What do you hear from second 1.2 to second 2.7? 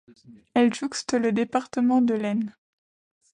département de l'Aisne.